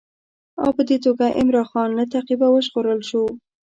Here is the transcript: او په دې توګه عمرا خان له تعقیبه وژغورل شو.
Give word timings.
او 0.63 0.69
په 0.77 0.81
دې 0.89 0.97
توګه 1.05 1.25
عمرا 1.39 1.63
خان 1.69 1.89
له 1.97 2.03
تعقیبه 2.13 2.47
وژغورل 2.51 3.01
شو. 3.09 3.23